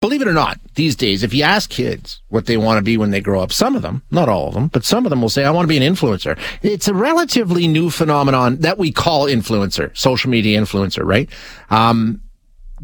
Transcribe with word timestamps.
Believe 0.00 0.22
it 0.22 0.28
or 0.28 0.32
not, 0.32 0.60
these 0.76 0.94
days, 0.94 1.24
if 1.24 1.34
you 1.34 1.42
ask 1.42 1.70
kids 1.70 2.20
what 2.28 2.46
they 2.46 2.56
want 2.56 2.78
to 2.78 2.84
be 2.84 2.96
when 2.96 3.10
they 3.10 3.20
grow 3.20 3.40
up, 3.40 3.50
some 3.50 3.74
of 3.74 3.82
them, 3.82 4.02
not 4.12 4.28
all 4.28 4.46
of 4.46 4.54
them, 4.54 4.68
but 4.68 4.84
some 4.84 5.04
of 5.04 5.10
them 5.10 5.20
will 5.20 5.28
say, 5.28 5.44
I 5.44 5.50
want 5.50 5.64
to 5.64 5.68
be 5.68 5.76
an 5.76 5.94
influencer. 5.94 6.38
It's 6.62 6.86
a 6.86 6.94
relatively 6.94 7.66
new 7.66 7.90
phenomenon 7.90 8.58
that 8.58 8.78
we 8.78 8.92
call 8.92 9.26
influencer, 9.26 9.96
social 9.98 10.30
media 10.30 10.60
influencer, 10.60 11.04
right? 11.04 11.28
Um, 11.68 12.22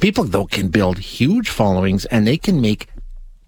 people 0.00 0.24
though 0.24 0.46
can 0.46 0.68
build 0.70 0.98
huge 0.98 1.48
followings 1.48 2.04
and 2.06 2.26
they 2.26 2.36
can 2.36 2.60
make 2.60 2.88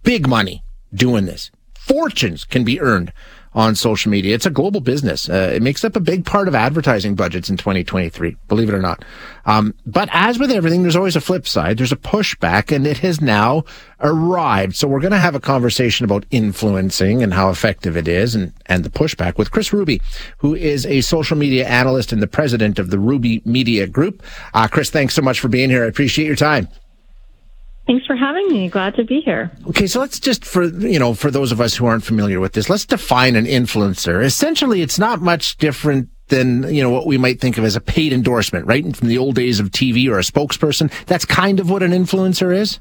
big 0.05 0.29
money 0.29 0.63
doing 0.95 1.27
this. 1.27 1.51
Fortunes 1.75 2.45
can 2.45 2.63
be 2.63 2.81
earned 2.81 3.13
on 3.57 3.75
social 3.75 4.11
media. 4.11 4.35
It's 4.35 4.45
a 4.45 4.51
global 4.51 4.81
business. 4.81 5.31
Uh, 5.31 5.51
it 5.55 5.63
makes 5.63 5.83
up 5.83 5.97
a 5.97 6.01
big 6.01 6.27
part 6.27 6.47
of 6.47 6.55
advertising 6.55 7.15
budgets 7.15 7.49
in 7.49 7.57
2023, 7.57 8.37
believe 8.49 8.69
it 8.69 8.75
or 8.75 8.83
not. 8.83 9.03
Um, 9.47 9.73
but 9.87 10.11
as 10.13 10.39
with 10.39 10.51
everything, 10.51 10.83
there's 10.83 10.95
always 10.95 11.17
a 11.17 11.23
flip 11.23 11.49
side. 11.49 11.79
There's 11.79 11.91
a 11.91 11.97
pushback 11.97 12.71
and 12.71 12.87
it 12.87 12.99
has 12.99 13.23
now 13.23 13.65
arrived. 14.01 14.77
So 14.77 14.87
we're 14.87 15.01
going 15.01 15.13
to 15.13 15.19
have 15.19 15.35
a 15.35 15.41
conversation 15.41 16.05
about 16.05 16.27
influencing 16.31 17.23
and 17.23 17.33
how 17.33 17.49
effective 17.49 17.97
it 17.97 18.07
is 18.07 18.35
and, 18.35 18.53
and 18.67 18.85
the 18.85 18.91
pushback 18.91 19.39
with 19.39 19.51
Kris 19.51 19.73
Ruby, 19.73 20.03
who 20.39 20.55
is 20.55 20.85
a 20.85 21.01
social 21.01 21.39
media 21.39 21.67
analyst 21.67 22.13
and 22.13 22.23
the 22.23 22.27
president 22.27 22.79
of 22.79 22.91
the 22.91 22.99
Ruby 22.99 23.41
Media 23.47 23.87
Group. 23.87 24.23
Uh, 24.53 24.69
Kris, 24.69 24.91
thanks 24.91 25.15
so 25.15 25.23
much 25.23 25.41
for 25.41 25.49
being 25.49 25.71
here. 25.71 25.85
I 25.85 25.89
appreciate 25.89 26.27
your 26.27 26.37
time. 26.37 26.69
Thanks 27.87 28.05
for 28.05 28.17
having 28.17 28.49
me. 28.49 28.69
Glad 28.69 28.97
to 28.97 29.05
be 29.05 29.21
here. 29.21 29.53
Okay, 29.69 29.87
so 29.87 30.01
let's 30.01 30.19
just 30.19 30.45
for 30.45 30.65
you 30.65 30.99
know 30.99 31.15
for 31.15 31.31
those 31.31 31.53
of 31.53 31.61
us 31.61 31.77
who 31.77 31.87
aren't 31.87 32.05
familiar 32.05 32.41
with 32.41 32.53
this, 32.53 32.69
let's 32.69 32.85
define 32.85 33.37
an 33.37 33.47
influencer. 33.47 34.25
Essentially, 34.25 34.83
it's 34.83 34.99
not 34.99 35.21
much 35.21 35.57
different 35.59 36.09
than 36.29 36.65
you 36.75 36.83
know 36.83 36.91
what 36.91 37.07
we 37.07 37.17
might 37.17 37.41
think 37.41 37.59
of 37.59 37.65
as 37.65 37.77
a 37.77 37.81
paid 37.81 38.13
endorsement, 38.13 38.67
right? 38.67 38.97
From 38.97 39.09
the 39.09 39.19
old 39.19 39.37
days 39.37 39.61
of 39.61 39.71
TV 39.71 40.09
or 40.09 40.19
a 40.19 40.23
spokesperson. 40.23 40.93
That's 41.07 41.25
kind 41.25 41.61
of 41.61 41.71
what 41.71 41.85
an 41.85 41.93
influencer 41.93 42.55
is. 42.55 42.81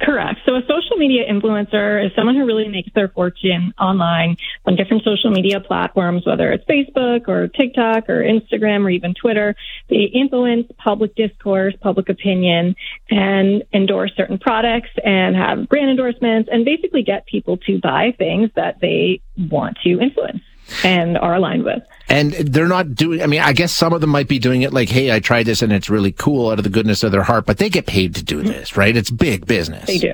Correct. 0.00 0.40
So 0.44 0.54
a 0.54 0.60
social 0.60 0.98
media 0.98 1.24
influencer 1.30 2.04
is 2.04 2.12
someone 2.14 2.34
who 2.34 2.44
really 2.44 2.68
makes 2.68 2.92
their 2.94 3.08
fortune 3.08 3.72
online 3.80 4.36
on 4.66 4.76
different 4.76 5.04
social 5.04 5.30
media 5.30 5.58
platforms, 5.60 6.26
whether 6.26 6.52
it's 6.52 6.64
Facebook 6.66 7.28
or 7.28 7.48
TikTok 7.48 8.10
or 8.10 8.22
Instagram 8.22 8.84
or 8.84 8.90
even 8.90 9.14
Twitter. 9.14 9.54
They 9.88 10.10
influence 10.12 10.70
public 10.76 11.14
discourse, 11.14 11.74
public 11.80 12.10
opinion, 12.10 12.76
and 13.10 13.64
endorse 13.72 14.12
certain 14.16 14.38
products 14.38 14.90
and 15.02 15.34
have 15.34 15.66
brand 15.68 15.88
endorsements 15.88 16.50
and 16.52 16.66
basically 16.66 17.02
get 17.02 17.24
people 17.24 17.56
to 17.66 17.80
buy 17.80 18.14
things 18.18 18.50
that 18.54 18.80
they 18.80 19.22
want 19.38 19.78
to 19.84 19.98
influence 19.98 20.42
and 20.84 21.18
are 21.18 21.34
aligned 21.34 21.64
with. 21.64 21.82
And 22.08 22.32
they're 22.32 22.68
not 22.68 22.94
doing, 22.94 23.22
I 23.22 23.26
mean, 23.26 23.40
I 23.40 23.52
guess 23.52 23.74
some 23.74 23.92
of 23.92 24.00
them 24.00 24.10
might 24.10 24.28
be 24.28 24.38
doing 24.38 24.62
it 24.62 24.72
like, 24.72 24.88
hey, 24.88 25.12
I 25.12 25.20
tried 25.20 25.46
this 25.46 25.62
and 25.62 25.72
it's 25.72 25.90
really 25.90 26.12
cool 26.12 26.50
out 26.50 26.58
of 26.58 26.64
the 26.64 26.70
goodness 26.70 27.02
of 27.02 27.12
their 27.12 27.24
heart, 27.24 27.46
but 27.46 27.58
they 27.58 27.68
get 27.68 27.86
paid 27.86 28.14
to 28.14 28.22
do 28.22 28.42
this, 28.42 28.76
right? 28.76 28.96
It's 28.96 29.10
big 29.10 29.46
business. 29.46 29.86
They 29.86 29.98
do. 29.98 30.12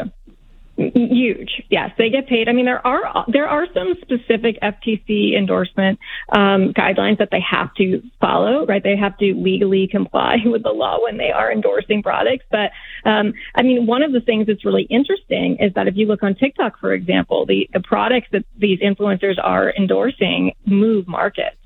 Huge, 0.77 1.63
yes, 1.69 1.91
they 1.99 2.09
get 2.09 2.27
paid. 2.27 2.49
I 2.49 2.53
mean, 2.53 2.65
there 2.65 2.85
are 2.87 3.27
there 3.29 3.47
are 3.47 3.67
some 3.75 3.95
specific 4.01 4.59
FTC 4.63 5.37
endorsement 5.37 5.99
um, 6.31 6.73
guidelines 6.73 7.19
that 7.19 7.29
they 7.31 7.41
have 7.41 7.75
to 7.75 8.03
follow, 8.21 8.65
right? 8.65 8.83
They 8.83 8.97
have 8.97 9.19
to 9.19 9.35
legally 9.35 9.87
comply 9.87 10.37
with 10.47 10.63
the 10.63 10.71
law 10.71 10.99
when 11.03 11.19
they 11.19 11.31
are 11.31 11.53
endorsing 11.53 12.03
products. 12.03 12.47
But 12.51 12.71
um, 13.05 13.35
I 13.55 13.63
mean, 13.63 13.87
one 13.87 14.03
of 14.03 14.13
the 14.13 14.21
things 14.21 14.47
that's 14.47 14.65
really 14.65 14.87
interesting 14.89 15.59
is 15.61 15.75
that 15.75 15.89
if 15.89 15.97
you 15.97 16.07
look 16.07 16.23
on 16.23 16.35
TikTok, 16.35 16.81
for 16.81 16.95
example, 16.95 17.45
the, 17.45 17.69
the 17.75 17.81
products 17.81 18.29
that 18.33 18.45
these 18.59 18.81
influencers 18.81 19.37
are 19.43 19.75
endorsing 19.77 20.53
move 20.65 21.07
markets. 21.07 21.57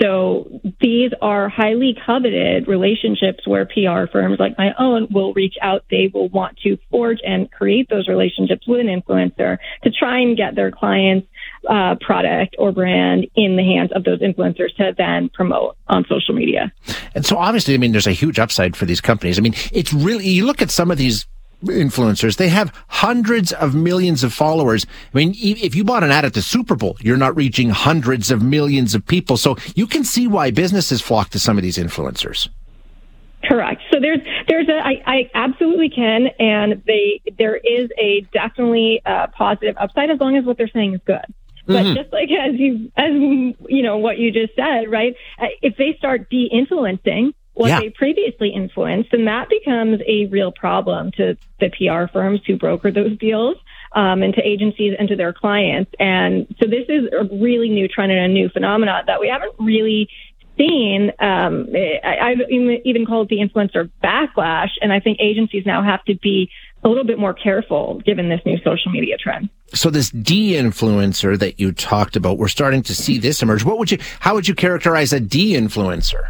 So 0.00 0.60
these 0.80 1.10
are 1.20 1.48
highly 1.48 1.96
coveted 2.06 2.66
relationships 2.66 3.46
where 3.46 3.66
PR 3.66 4.10
firms 4.10 4.38
like 4.38 4.56
my 4.56 4.72
own 4.78 5.08
will 5.10 5.32
reach 5.34 5.54
out. 5.60 5.84
They 5.90 6.10
will 6.12 6.28
want 6.28 6.58
to 6.64 6.78
forge 6.90 7.18
and 7.24 7.50
create 7.50 7.88
those 7.88 8.08
relationships 8.08 8.66
with 8.66 8.80
an 8.80 8.86
influencer 8.86 9.58
to 9.84 9.90
try 9.90 10.20
and 10.20 10.36
get 10.36 10.54
their 10.54 10.70
clients 10.70 11.28
uh, 11.68 11.94
product 12.00 12.56
or 12.58 12.72
brand 12.72 13.26
in 13.36 13.56
the 13.56 13.62
hands 13.62 13.90
of 13.94 14.04
those 14.04 14.20
influencers 14.20 14.74
to 14.76 14.92
then 14.96 15.28
promote 15.28 15.76
on 15.88 16.04
social 16.08 16.34
media. 16.34 16.72
And 17.14 17.24
so 17.24 17.36
obviously, 17.36 17.74
I 17.74 17.76
mean, 17.76 17.92
there's 17.92 18.06
a 18.06 18.12
huge 18.12 18.38
upside 18.38 18.76
for 18.76 18.86
these 18.86 19.00
companies. 19.00 19.38
I 19.38 19.42
mean, 19.42 19.54
it's 19.72 19.92
really, 19.92 20.26
you 20.26 20.46
look 20.46 20.62
at 20.62 20.70
some 20.70 20.90
of 20.90 20.98
these 20.98 21.26
influencers. 21.62 22.36
They 22.36 22.48
have 22.48 22.74
hundreds 22.88 23.52
of 23.52 23.74
millions 23.74 24.24
of 24.24 24.32
followers. 24.32 24.86
I 25.14 25.18
mean, 25.18 25.34
if 25.36 25.74
you 25.74 25.84
bought 25.84 26.04
an 26.04 26.10
ad 26.10 26.24
at 26.24 26.34
the 26.34 26.42
Super 26.42 26.76
Bowl, 26.76 26.96
you're 27.00 27.16
not 27.16 27.36
reaching 27.36 27.70
hundreds 27.70 28.30
of 28.30 28.42
millions 28.42 28.94
of 28.94 29.06
people. 29.06 29.36
So 29.36 29.56
you 29.74 29.86
can 29.86 30.04
see 30.04 30.26
why 30.26 30.50
businesses 30.50 31.00
flock 31.00 31.30
to 31.30 31.38
some 31.38 31.56
of 31.56 31.62
these 31.62 31.78
influencers. 31.78 32.48
Correct. 33.44 33.82
So 33.92 33.98
there's 34.00 34.20
there's 34.46 34.68
a 34.68 34.78
I, 34.78 35.02
I 35.04 35.30
absolutely 35.34 35.90
can, 35.90 36.28
and 36.38 36.82
they 36.86 37.20
there 37.38 37.56
is 37.56 37.90
a 37.98 38.20
definitely 38.32 39.02
uh, 39.04 39.26
positive 39.28 39.76
upside 39.78 40.10
as 40.10 40.20
long 40.20 40.36
as 40.36 40.44
what 40.44 40.58
they're 40.58 40.68
saying 40.68 40.94
is 40.94 41.00
good. 41.04 41.24
But 41.66 41.84
mm-hmm. 41.84 41.94
just 41.94 42.12
like 42.12 42.28
as 42.30 42.54
you 42.58 42.92
as 42.96 43.10
you 43.68 43.82
know 43.82 43.98
what 43.98 44.18
you 44.18 44.30
just 44.30 44.54
said, 44.54 44.90
right? 44.90 45.14
Uh, 45.40 45.46
if 45.60 45.76
they 45.76 45.94
start 45.98 46.30
de-influencing 46.30 47.34
what 47.54 47.68
yeah. 47.68 47.80
they 47.80 47.90
previously 47.90 48.50
influenced, 48.50 49.12
and 49.12 49.26
that 49.26 49.48
becomes 49.48 50.00
a 50.06 50.26
real 50.26 50.52
problem 50.52 51.12
to 51.12 51.36
the 51.60 51.70
PR 51.70 52.10
firms 52.12 52.40
who 52.46 52.56
broker 52.56 52.90
those 52.90 53.16
deals. 53.18 53.56
Um, 53.94 54.22
and 54.22 54.32
to 54.32 54.40
agencies 54.40 54.96
and 54.98 55.06
to 55.08 55.16
their 55.16 55.34
clients. 55.34 55.92
And 56.00 56.46
so 56.58 56.66
this 56.66 56.86
is 56.88 57.10
a 57.12 57.24
really 57.24 57.68
new 57.68 57.88
trend 57.88 58.10
and 58.10 58.20
a 58.22 58.28
new 58.28 58.48
phenomenon 58.48 59.04
that 59.06 59.20
we 59.20 59.28
haven't 59.28 59.52
really 59.58 60.08
seen. 60.56 61.12
Um, 61.18 61.68
I, 61.74 62.18
I've 62.22 62.50
even 62.50 63.06
called 63.06 63.30
it 63.30 63.36
the 63.36 63.46
influencer 63.46 63.90
backlash. 64.02 64.70
And 64.80 64.92
I 64.92 65.00
think 65.00 65.18
agencies 65.20 65.64
now 65.66 65.82
have 65.82 66.04
to 66.04 66.14
be 66.14 66.50
a 66.84 66.88
little 66.88 67.04
bit 67.04 67.18
more 67.18 67.34
careful 67.34 68.00
given 68.04 68.28
this 68.28 68.40
new 68.44 68.58
social 68.58 68.90
media 68.90 69.16
trend. 69.16 69.48
So 69.74 69.88
this 69.88 70.10
de-influencer 70.10 71.38
that 71.38 71.60
you 71.60 71.72
talked 71.72 72.16
about, 72.16 72.38
we're 72.38 72.48
starting 72.48 72.82
to 72.84 72.94
see 72.94 73.18
this 73.18 73.42
emerge. 73.42 73.64
What 73.64 73.78
would 73.78 73.90
you, 73.90 73.98
how 74.20 74.34
would 74.34 74.48
you 74.48 74.54
characterize 74.54 75.12
a 75.12 75.20
de-influencer? 75.20 76.22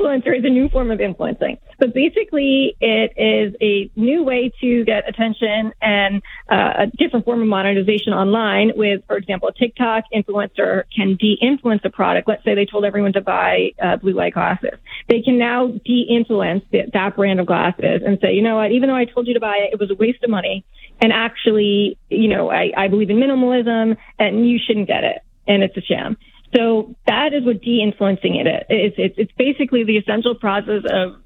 Influencer 0.00 0.36
is 0.36 0.44
a 0.44 0.48
new 0.48 0.68
form 0.68 0.90
of 0.90 1.00
influencing. 1.00 1.58
But 1.78 1.94
basically, 1.94 2.76
it 2.80 3.12
is 3.16 3.54
a 3.60 3.90
new 3.98 4.22
way 4.22 4.52
to 4.60 4.84
get 4.84 5.08
attention 5.08 5.72
and 5.80 6.22
uh, 6.50 6.84
a 6.84 6.86
different 6.98 7.24
form 7.24 7.42
of 7.42 7.48
monetization 7.48 8.12
online 8.12 8.72
with, 8.74 9.02
for 9.06 9.16
example, 9.16 9.48
a 9.48 9.52
TikTok 9.52 10.04
influencer 10.14 10.84
can 10.94 11.16
de-influence 11.16 11.82
a 11.84 11.90
product. 11.90 12.28
Let's 12.28 12.44
say 12.44 12.54
they 12.54 12.66
told 12.66 12.84
everyone 12.84 13.12
to 13.14 13.20
buy 13.20 13.70
uh, 13.82 13.96
blue 13.96 14.12
light 14.12 14.34
glasses. 14.34 14.78
They 15.08 15.22
can 15.22 15.38
now 15.38 15.68
de-influence 15.68 16.64
that 16.72 17.16
brand 17.16 17.40
of 17.40 17.46
glasses 17.46 18.02
and 18.04 18.18
say, 18.20 18.34
you 18.34 18.42
know 18.42 18.56
what, 18.56 18.72
even 18.72 18.88
though 18.88 18.96
I 18.96 19.04
told 19.04 19.26
you 19.26 19.34
to 19.34 19.40
buy 19.40 19.56
it, 19.60 19.72
it 19.72 19.80
was 19.80 19.90
a 19.90 19.94
waste 19.94 20.22
of 20.22 20.30
money. 20.30 20.64
And 21.00 21.12
actually, 21.12 21.98
you 22.08 22.28
know, 22.28 22.50
I, 22.50 22.72
I 22.76 22.88
believe 22.88 23.10
in 23.10 23.16
minimalism 23.16 23.96
and 24.18 24.48
you 24.48 24.58
shouldn't 24.64 24.86
get 24.86 25.04
it. 25.04 25.22
And 25.46 25.62
it's 25.62 25.76
a 25.76 25.80
sham. 25.80 26.16
So 26.54 26.96
that 27.06 27.32
is 27.32 27.44
what 27.44 27.62
de-influencing 27.62 28.34
it 28.36 28.46
is. 28.46 28.62
It's, 28.68 28.94
it's, 28.98 29.14
it's 29.18 29.32
basically 29.38 29.84
the 29.84 29.98
essential 29.98 30.34
process 30.34 30.82
of 30.90 31.16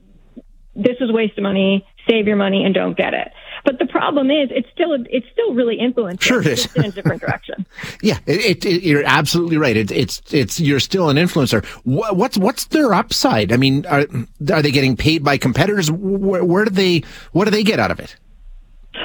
this 0.77 0.97
is 1.01 1.13
waste 1.13 1.39
of 1.39 1.43
money, 1.43 1.87
save 2.09 2.27
your 2.27 2.37
money 2.37 2.65
and 2.65 2.75
don't 2.75 2.97
get 2.97 3.15
it. 3.15 3.29
But 3.65 3.79
the 3.79 3.87
problem 3.87 4.31
is, 4.31 4.51
it's 4.51 4.69
still 4.75 4.93
it's 4.93 5.27
still 5.33 5.55
really 5.55 5.79
influencing. 5.79 6.19
Sure, 6.19 6.41
it 6.41 6.47
is 6.47 6.77
in 6.77 6.85
a 6.85 6.91
different 6.91 7.23
direction. 7.23 7.65
yeah, 8.03 8.19
it, 8.27 8.65
it, 8.67 8.83
you're 8.83 9.05
absolutely 9.07 9.57
right. 9.57 9.77
It, 9.77 9.91
it's 9.91 10.21
it's 10.31 10.61
you're 10.61 10.81
still 10.81 11.09
an 11.09 11.17
influencer. 11.17 11.65
What, 11.85 12.17
what's 12.17 12.37
what's 12.37 12.67
their 12.67 12.93
upside? 12.93 13.53
I 13.53 13.57
mean, 13.57 13.87
are 13.87 14.07
are 14.53 14.61
they 14.61 14.71
getting 14.71 14.97
paid 14.97 15.25
by 15.25 15.39
competitors? 15.39 15.91
Where, 15.91 16.45
where 16.45 16.67
do 16.67 16.73
they 16.73 17.05
what 17.33 17.47
do 17.47 17.53
they 17.53 17.63
get 17.63 17.81
out 17.81 17.91
of 17.91 18.01
it? 18.01 18.17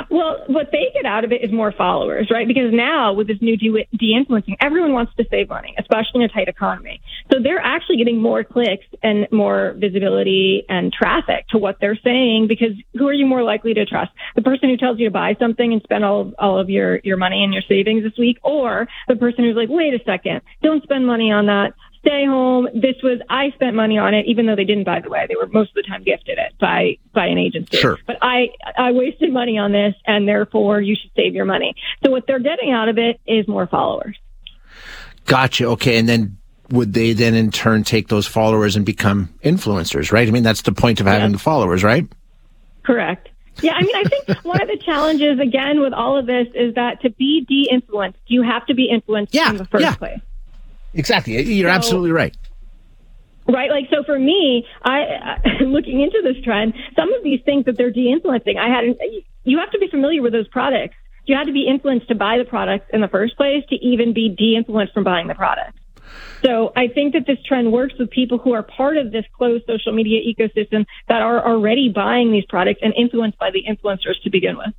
Well, 0.09 0.43
what 0.47 0.67
they 0.71 0.91
get 0.93 1.05
out 1.05 1.23
of 1.23 1.31
it 1.31 1.43
is 1.43 1.51
more 1.51 1.71
followers, 1.71 2.29
right? 2.31 2.47
Because 2.47 2.71
now 2.71 3.13
with 3.13 3.27
this 3.27 3.37
new 3.41 3.57
de-influencing, 3.57 4.57
everyone 4.59 4.93
wants 4.93 5.13
to 5.17 5.25
save 5.29 5.49
money, 5.49 5.73
especially 5.77 6.15
in 6.15 6.21
a 6.23 6.27
tight 6.29 6.47
economy. 6.47 7.01
So 7.31 7.39
they're 7.41 7.59
actually 7.59 7.97
getting 7.97 8.21
more 8.21 8.43
clicks 8.43 8.85
and 9.03 9.27
more 9.31 9.75
visibility 9.77 10.65
and 10.69 10.91
traffic 10.91 11.47
to 11.49 11.57
what 11.57 11.77
they're 11.79 11.99
saying 12.03 12.47
because 12.47 12.71
who 12.97 13.07
are 13.07 13.13
you 13.13 13.25
more 13.25 13.43
likely 13.43 13.73
to 13.73 13.85
trust? 13.85 14.11
The 14.35 14.41
person 14.41 14.69
who 14.69 14.77
tells 14.77 14.99
you 14.99 15.05
to 15.05 15.11
buy 15.11 15.35
something 15.39 15.73
and 15.73 15.81
spend 15.83 16.05
all 16.05 16.33
all 16.39 16.59
of 16.59 16.69
your, 16.69 16.99
your 17.03 17.17
money 17.17 17.43
and 17.43 17.53
your 17.53 17.63
savings 17.67 18.03
this 18.03 18.17
week 18.17 18.37
or 18.43 18.87
the 19.07 19.15
person 19.15 19.43
who's 19.43 19.55
like, 19.55 19.69
wait 19.69 19.93
a 19.93 20.03
second, 20.05 20.41
don't 20.61 20.83
spend 20.83 21.05
money 21.05 21.31
on 21.31 21.47
that 21.47 21.73
stay 21.99 22.25
home. 22.25 22.67
This 22.73 22.95
was 23.03 23.19
I 23.29 23.51
spent 23.51 23.75
money 23.75 23.97
on 23.97 24.13
it, 24.13 24.25
even 24.27 24.45
though 24.45 24.55
they 24.55 24.63
didn't. 24.65 24.83
By 24.85 24.99
the 25.01 25.09
way, 25.09 25.25
they 25.27 25.35
were 25.35 25.47
most 25.47 25.69
of 25.71 25.75
the 25.75 25.83
time 25.83 26.03
gifted 26.03 26.37
it 26.37 26.53
by 26.59 26.97
by 27.13 27.25
an 27.27 27.37
agency. 27.37 27.77
Sure. 27.77 27.97
But 28.07 28.17
I 28.21 28.49
I 28.77 28.91
wasted 28.91 29.31
money 29.33 29.57
on 29.57 29.71
this, 29.71 29.95
and 30.05 30.27
therefore 30.27 30.81
you 30.81 30.95
should 30.95 31.11
save 31.15 31.33
your 31.35 31.45
money. 31.45 31.75
So 32.03 32.11
what 32.11 32.25
they're 32.27 32.39
getting 32.39 32.71
out 32.71 32.89
of 32.89 32.97
it 32.97 33.19
is 33.27 33.47
more 33.47 33.67
followers. 33.67 34.17
Gotcha. 35.25 35.65
Okay, 35.67 35.97
and 35.97 36.07
then 36.09 36.37
would 36.71 36.93
they 36.93 37.13
then 37.13 37.35
in 37.35 37.51
turn 37.51 37.83
take 37.83 38.07
those 38.07 38.25
followers 38.27 38.75
and 38.75 38.85
become 38.85 39.29
influencers? 39.43 40.11
Right. 40.11 40.27
I 40.27 40.31
mean, 40.31 40.43
that's 40.43 40.61
the 40.63 40.71
point 40.71 40.99
of 40.99 41.07
having 41.07 41.29
Yeah. 41.29 41.33
the 41.33 41.39
followers, 41.39 41.83
right? 41.83 42.07
Correct. 42.83 43.29
Yeah, 43.61 43.73
I 43.73 43.81
mean, 43.81 43.95
I 43.95 44.03
think 44.03 44.39
one 44.45 44.61
of 44.61 44.67
the 44.67 44.77
challenges 44.77 45.39
again 45.39 45.81
with 45.81 45.93
all 45.93 46.17
of 46.17 46.25
this 46.25 46.47
is 46.55 46.75
that 46.75 47.01
to 47.01 47.09
be 47.09 47.41
de-influenced, 47.47 48.19
you 48.27 48.41
have 48.43 48.65
to 48.67 48.73
be 48.73 48.85
influenced 48.89 49.33
Yeah, 49.35 49.49
in 49.49 49.57
the 49.57 49.65
first 49.65 49.83
yeah. 49.83 49.95
place. 49.95 50.19
Exactly. 50.93 51.41
You're 51.41 51.69
So- 51.69 51.75
absolutely 51.75 52.11
right. 52.11 52.35
Right, 53.47 53.71
like 53.71 53.85
so 53.89 54.03
for 54.03 54.19
me, 54.19 54.63
I 54.83 54.99
I- 55.01 55.63
looking 55.63 56.01
into 56.01 56.21
this 56.23 56.43
trend, 56.43 56.75
some 56.95 57.11
of 57.11 57.23
these 57.23 57.41
things 57.45 57.65
that 57.65 57.77
they're 57.77 57.89
de-influencing, 57.89 58.57
I 58.59 58.69
hadn't. 58.69 58.99
You 59.43 59.57
have 59.57 59.71
to 59.71 59.79
be 59.79 59.87
familiar 59.87 60.21
with 60.21 60.33
those 60.33 60.47
products. 60.49 60.93
You 61.25 61.35
had 61.35 61.45
to 61.45 61.51
be 61.51 61.65
influenced 61.67 62.07
to 62.09 62.15
buy 62.15 62.37
the 62.37 62.43
products 62.45 62.85
in 62.93 63.01
the 63.01 63.07
first 63.07 63.37
place 63.37 63.63
to 63.69 63.75
even 63.75 64.13
be 64.13 64.29
de-influenced 64.29 64.93
from 64.93 65.03
buying 65.03 65.27
the 65.27 65.33
product. 65.33 65.78
So 66.43 66.71
I 66.75 66.87
think 66.87 67.13
that 67.13 67.25
this 67.27 67.37
trend 67.45 67.71
works 67.71 67.93
with 67.99 68.09
people 68.09 68.37
who 68.37 68.53
are 68.53 68.63
part 68.63 68.97
of 68.97 69.11
this 69.11 69.25
closed 69.37 69.65
social 69.67 69.91
media 69.93 70.21
ecosystem 70.21 70.85
that 71.07 71.21
are 71.21 71.45
already 71.45 71.89
buying 71.89 72.31
these 72.31 72.45
products 72.47 72.79
and 72.81 72.93
influenced 72.95 73.37
by 73.37 73.51
the 73.51 73.63
influencers 73.69 74.21
to 74.23 74.29
begin 74.29 74.57
with. 74.57 74.73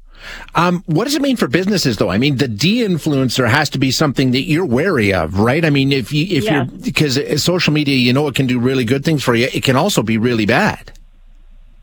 Um, 0.54 0.82
what 0.86 1.04
does 1.04 1.14
it 1.14 1.22
mean 1.22 1.36
for 1.36 1.48
businesses, 1.48 1.96
though? 1.96 2.10
I 2.10 2.18
mean, 2.18 2.36
the 2.36 2.48
de-influencer 2.48 3.48
has 3.48 3.70
to 3.70 3.78
be 3.78 3.90
something 3.90 4.32
that 4.32 4.42
you're 4.42 4.66
wary 4.66 5.12
of, 5.12 5.38
right? 5.38 5.64
I 5.64 5.70
mean, 5.70 5.92
if 5.92 6.12
you 6.12 6.26
if 6.36 6.44
Yeah. 6.44 6.54
you're 6.54 6.64
because 6.82 7.42
social 7.42 7.72
media, 7.72 7.96
you 7.96 8.12
know, 8.12 8.26
it 8.28 8.34
can 8.34 8.46
do 8.46 8.58
really 8.58 8.84
good 8.84 9.04
things 9.04 9.22
for 9.22 9.34
you. 9.34 9.48
It 9.52 9.62
can 9.62 9.76
also 9.76 10.02
be 10.02 10.18
really 10.18 10.46
bad. 10.46 10.92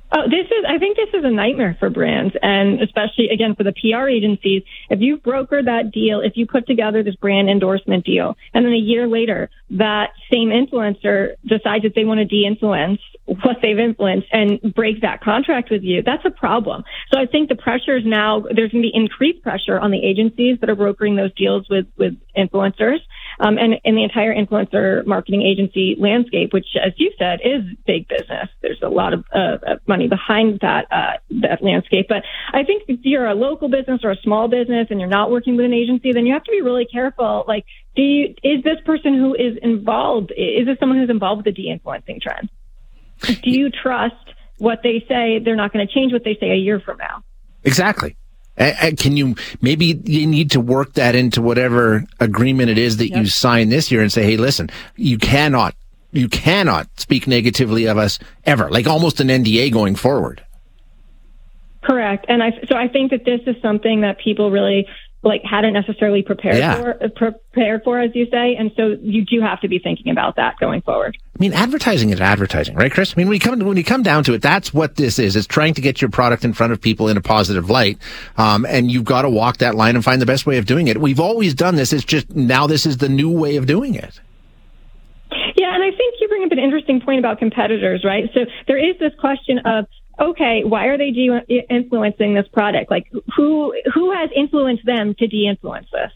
Oh, 0.09 0.23
this 0.23 0.45
is, 0.45 0.65
I 0.67 0.77
think 0.77 0.95
this 0.95 1.09
is 1.13 1.25
a 1.25 1.29
nightmare 1.29 1.75
for 1.79 1.89
brands 1.89 2.33
and 2.41 2.81
especially 2.81 3.27
again 3.29 3.55
for 3.55 3.63
the 3.63 3.73
PR 3.73 4.07
agencies. 4.07 4.63
If 4.89 5.01
you 5.01 5.17
broker 5.17 5.61
that 5.61 5.91
deal, 5.91 6.21
if 6.21 6.37
you 6.37 6.47
put 6.47 6.65
together 6.65 7.03
this 7.03 7.15
brand 7.15 7.49
endorsement 7.49 8.05
deal 8.05 8.37
and 8.53 8.65
then 8.65 8.71
a 8.71 8.77
year 8.77 9.07
later 9.07 9.49
that 9.71 10.11
same 10.31 10.49
influencer 10.49 11.35
decides 11.45 11.83
that 11.83 11.93
they 11.93 12.05
want 12.05 12.19
to 12.19 12.25
de-influence 12.25 13.01
what 13.25 13.57
they've 13.61 13.77
influenced 13.77 14.27
and 14.31 14.61
break 14.73 15.01
that 15.01 15.21
contract 15.21 15.69
with 15.69 15.83
you, 15.83 16.01
that's 16.01 16.23
a 16.23 16.31
problem. 16.31 16.83
So 17.11 17.19
I 17.19 17.25
think 17.25 17.49
the 17.49 17.55
pressure 17.55 17.97
is 17.97 18.05
now, 18.05 18.39
there's 18.39 18.71
going 18.71 18.83
to 18.83 18.89
be 18.89 18.91
increased 18.93 19.43
pressure 19.43 19.77
on 19.77 19.91
the 19.91 20.01
agencies 20.01 20.57
that 20.61 20.69
are 20.69 20.75
brokering 20.75 21.17
those 21.17 21.33
deals 21.33 21.67
with, 21.69 21.87
with 21.97 22.15
influencers. 22.37 22.99
Um, 23.39 23.57
and, 23.57 23.75
and 23.85 23.95
the 23.95 24.03
entire 24.03 24.33
influencer 24.33 25.05
marketing 25.05 25.43
agency 25.43 25.95
landscape, 25.99 26.53
which, 26.53 26.67
as 26.83 26.93
you 26.97 27.11
said, 27.19 27.39
is 27.43 27.63
big 27.85 28.07
business. 28.07 28.49
There's 28.61 28.81
a 28.81 28.89
lot 28.89 29.13
of 29.13 29.25
uh, 29.33 29.75
money 29.87 30.07
behind 30.07 30.59
that 30.61 30.85
uh, 30.91 31.17
that 31.41 31.61
landscape. 31.61 32.07
But 32.09 32.23
I 32.51 32.63
think 32.63 32.83
if 32.87 32.99
you're 33.03 33.27
a 33.27 33.35
local 33.35 33.69
business 33.69 34.01
or 34.03 34.11
a 34.11 34.17
small 34.23 34.47
business 34.47 34.87
and 34.89 34.99
you're 34.99 35.09
not 35.09 35.29
working 35.29 35.55
with 35.55 35.65
an 35.65 35.73
agency, 35.73 36.13
then 36.13 36.25
you 36.25 36.33
have 36.33 36.43
to 36.43 36.51
be 36.51 36.61
really 36.61 36.85
careful. 36.85 37.45
Like, 37.47 37.65
do 37.95 38.01
you, 38.01 38.35
is 38.43 38.63
this 38.63 38.77
person 38.85 39.13
who 39.13 39.35
is 39.35 39.57
involved? 39.61 40.31
Is 40.35 40.65
this 40.65 40.77
someone 40.79 40.97
who's 40.97 41.09
involved 41.09 41.45
with 41.45 41.55
the 41.55 41.61
de-influencing 41.61 42.19
trend? 42.21 42.49
Do 43.21 43.49
you 43.49 43.69
trust 43.69 44.15
what 44.57 44.79
they 44.83 45.03
say? 45.07 45.39
They're 45.43 45.55
not 45.55 45.73
going 45.73 45.85
to 45.87 45.93
change 45.93 46.13
what 46.13 46.23
they 46.23 46.37
say 46.39 46.51
a 46.51 46.55
year 46.55 46.79
from 46.79 46.97
now. 46.97 47.23
Exactly. 47.63 48.15
Can 48.57 49.15
you 49.17 49.35
maybe 49.61 50.01
you 50.03 50.25
need 50.25 50.51
to 50.51 50.59
work 50.59 50.93
that 50.93 51.15
into 51.15 51.41
whatever 51.41 52.03
agreement 52.19 52.69
it 52.69 52.77
is 52.77 52.97
that 52.97 53.09
you 53.09 53.27
sign 53.27 53.69
this 53.69 53.91
year 53.91 54.01
and 54.01 54.11
say, 54.11 54.23
hey, 54.23 54.37
listen, 54.37 54.69
you 54.95 55.17
cannot 55.17 55.75
you 56.11 56.27
cannot 56.27 56.87
speak 56.99 57.27
negatively 57.27 57.85
of 57.85 57.97
us 57.97 58.17
ever, 58.45 58.69
like 58.69 58.87
almost 58.87 59.19
an 59.19 59.27
NDA 59.27 59.71
going 59.71 59.95
forward. 59.95 60.43
Correct. 61.83 62.25
And 62.27 62.41
I, 62.41 62.51
so 62.67 62.75
I 62.75 62.87
think 62.87 63.11
that 63.11 63.23
this 63.23 63.41
is 63.45 63.61
something 63.61 64.01
that 64.01 64.17
people 64.17 64.51
really 64.51 64.87
like 65.27 65.41
hadn't 65.43 65.73
necessarily 65.73 66.23
prepared 66.23 66.57
Yeah. 66.57 66.75
for, 66.75 67.03
uh, 67.03 67.07
prepared 67.09 67.83
for, 67.83 67.99
as 67.99 68.11
you 68.15 68.25
say. 68.31 68.55
And 68.57 68.71
so 68.75 68.95
you 69.01 69.25
do 69.25 69.41
have 69.41 69.59
to 69.61 69.67
be 69.67 69.77
thinking 69.77 70.11
about 70.11 70.37
that 70.37 70.57
going 70.59 70.81
forward. 70.81 71.17
I 71.35 71.37
mean, 71.39 71.53
advertising 71.53 72.09
is 72.09 72.19
advertising, 72.19 72.75
right, 72.75 72.91
Kris? 72.91 73.13
I 73.13 73.15
mean, 73.17 73.27
when 73.27 73.35
you 73.35 73.39
come 73.39 73.59
when 73.59 73.77
you 73.77 73.83
come 73.83 74.03
down 74.03 74.23
to 74.23 74.33
it, 74.33 74.41
that's 74.41 74.73
what 74.73 74.95
this 74.95 75.19
is. 75.19 75.35
It's 75.35 75.45
trying 75.45 75.73
to 75.75 75.81
get 75.81 76.01
your 76.01 76.09
product 76.09 76.43
in 76.45 76.53
front 76.53 76.73
of 76.73 76.81
people 76.81 77.09
in 77.09 77.17
a 77.17 77.21
positive 77.21 77.69
light, 77.69 77.97
um, 78.37 78.65
and 78.67 78.89
you've 78.89 79.05
got 79.05 79.21
to 79.23 79.29
walk 79.29 79.57
that 79.57 79.75
line 79.75 79.95
and 79.95 80.03
find 80.03 80.21
the 80.21 80.25
best 80.25 80.45
way 80.47 80.57
of 80.57 80.65
doing 80.65 80.87
it. 80.87 80.99
We've 80.99 81.19
always 81.19 81.53
done 81.53 81.75
this. 81.75 81.93
It's 81.93 82.03
just 82.05 82.33
now 82.35 82.65
this 82.65 82.85
is 82.85 82.97
the 82.97 83.09
new 83.09 83.29
way 83.29 83.57
of 83.57 83.67
doing 83.67 83.93
it. 83.95 84.19
Yeah, 85.55 85.73
and 85.73 85.83
I 85.83 85.89
think 85.89 86.15
you 86.21 86.27
bring 86.27 86.43
up 86.43 86.51
an 86.51 86.59
interesting 86.59 87.01
point 87.01 87.19
about 87.19 87.39
competitors, 87.39 88.03
right? 88.05 88.29
So 88.33 88.41
there 88.67 88.77
is 88.77 88.97
this 88.99 89.11
question 89.19 89.59
of, 89.65 89.85
okay, 90.19 90.63
why 90.63 90.87
are 90.87 90.97
they 90.97 91.11
de- 91.11 91.65
influencing 91.69 92.33
this 92.33 92.47
product? 92.51 92.89
Like, 92.91 93.11
who 93.35 93.73
who 93.93 94.11
has 94.13 94.29
influenced 94.35 94.85
them 94.85 95.15
to 95.19 95.27
de-influence 95.27 95.87
this? 95.91 96.11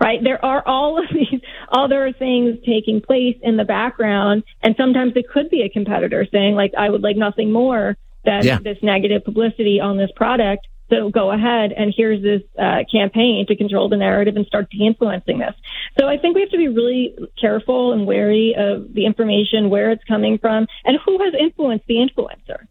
Right? 0.00 0.22
There 0.22 0.44
are 0.44 0.62
all 0.66 0.98
of 0.98 1.04
these 1.12 1.40
other 1.70 2.12
things 2.12 2.58
taking 2.66 3.00
place 3.00 3.36
in 3.42 3.56
the 3.56 3.64
background, 3.64 4.42
and 4.62 4.74
sometimes 4.76 5.12
it 5.16 5.28
could 5.28 5.50
be 5.50 5.62
a 5.62 5.68
competitor 5.68 6.26
saying, 6.30 6.54
like, 6.56 6.72
I 6.76 6.90
would 6.90 7.02
like 7.02 7.16
nothing 7.16 7.52
more 7.52 7.96
than 8.24 8.44
Yeah. 8.44 8.58
this 8.58 8.78
negative 8.82 9.24
publicity 9.24 9.80
on 9.80 9.96
this 9.96 10.10
product. 10.16 10.66
So 10.90 11.08
go 11.10 11.30
ahead 11.30 11.72
and 11.72 11.94
here's 11.96 12.22
this 12.22 12.42
uh, 12.58 12.84
campaign 12.92 13.46
to 13.48 13.56
control 13.56 13.88
the 13.88 13.96
narrative 13.96 14.36
and 14.36 14.46
start 14.46 14.68
de-influencing 14.70 15.38
this. 15.38 15.54
So 15.98 16.06
I 16.08 16.18
think 16.18 16.34
we 16.34 16.42
have 16.42 16.50
to 16.50 16.58
be 16.58 16.68
really 16.68 17.14
careful 17.40 17.92
and 17.92 18.06
wary 18.06 18.54
of 18.56 18.92
the 18.92 19.06
information, 19.06 19.70
where 19.70 19.90
it's 19.92 20.04
coming 20.04 20.38
from, 20.38 20.66
and 20.84 20.98
who 21.04 21.18
has 21.24 21.34
influenced 21.38 21.86
the 21.86 21.96
influencer. 21.96 22.66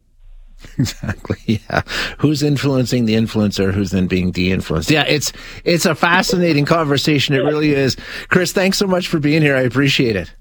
Exactly. 0.78 1.38
Yeah. 1.46 1.82
Who's 2.20 2.42
influencing 2.44 3.06
the 3.06 3.14
influencer? 3.14 3.74
Who's 3.74 3.92
then 3.92 4.08
being 4.08 4.32
de-influenced? 4.32 4.90
Yeah. 4.90 5.06
It's 5.08 5.32
it's 5.64 5.86
a 5.86 5.96
fascinating 5.96 6.66
conversation. 6.66 7.36
It 7.36 7.40
really 7.40 7.74
is. 7.74 7.96
Kris, 8.30 8.52
thanks 8.52 8.78
so 8.78 8.88
much 8.88 9.08
for 9.08 9.20
being 9.20 9.42
here. 9.42 9.56
I 9.56 9.62
appreciate 9.62 10.16
it. 10.16 10.34